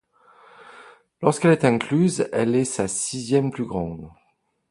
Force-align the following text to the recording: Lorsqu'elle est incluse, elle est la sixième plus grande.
Lorsqu'elle 1.21 1.51
est 1.51 1.63
incluse, 1.63 2.27
elle 2.33 2.55
est 2.55 2.79
la 2.79 2.87
sixième 2.87 3.51
plus 3.51 3.65
grande. 3.65 4.09